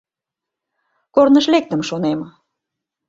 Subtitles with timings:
[1.15, 2.19] Корныш лектым, шонем.